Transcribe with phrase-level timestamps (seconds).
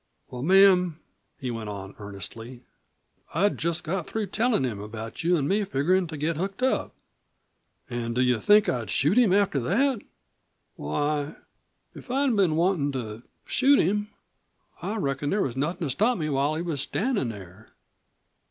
[0.29, 0.99] Why, ma'am,"
[1.37, 2.63] he went on earnestly,
[3.35, 6.95] "I'd just got through tellin' him about you an' me figgerin' to get hooked up.
[7.87, 10.01] An' do you think I'd shoot him after that?
[10.75, 11.35] Why,
[11.93, 14.07] if I'd been wantin' to shoot him
[14.81, 17.73] I reckon there was nothin' to stop me while he was standin' there.